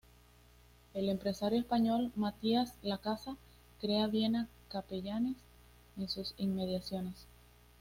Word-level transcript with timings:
El 0.95 1.09
empresario 1.09 1.59
español 1.59 2.11
Matías 2.15 2.73
Lacasa 2.81 3.37
crea 3.79 4.07
Viena 4.07 4.47
Capellanes 4.67 5.37
en 5.95 6.09
sus 6.09 6.33
inmediaciones. 6.37 7.27